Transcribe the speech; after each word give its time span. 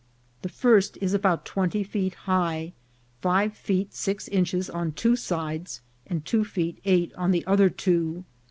The 0.41 0.49
first 0.49 0.97
is 0.99 1.13
about 1.13 1.45
twenty 1.45 1.83
feet 1.83 2.15
high, 2.25 2.73
five 3.21 3.53
feet 3.55 3.93
six 3.93 4.27
inch 4.29 4.51
es 4.55 4.67
on 4.67 4.93
two 4.93 5.15
sides, 5.15 5.81
and 6.07 6.25
two 6.25 6.43
feet 6.43 6.79
eight 6.85 7.13
on 7.13 7.29
the 7.29 7.45
other 7.45 7.69
two. 7.69 8.23